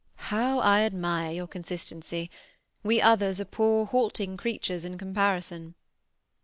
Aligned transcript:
"How 0.15 0.57
I 0.57 0.79
admire 0.81 1.31
your 1.31 1.45
consistency! 1.45 2.31
We 2.81 2.99
others 2.99 3.39
are 3.39 3.45
poor 3.45 3.85
halting 3.85 4.35
creatures 4.37 4.83
in 4.83 4.97
comparison." 4.97 5.75